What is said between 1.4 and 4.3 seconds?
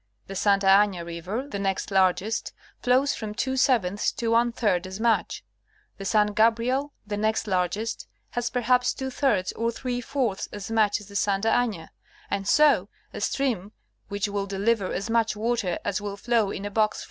the next largest, flows from two sevenths